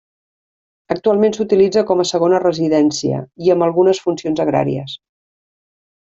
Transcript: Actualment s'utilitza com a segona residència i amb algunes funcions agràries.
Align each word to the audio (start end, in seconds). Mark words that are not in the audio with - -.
Actualment 0.95 1.35
s'utilitza 1.35 1.83
com 1.91 2.01
a 2.03 2.07
segona 2.13 2.39
residència 2.45 3.19
i 3.47 3.53
amb 3.57 3.65
algunes 3.69 4.01
funcions 4.09 4.41
agràries. 4.47 4.97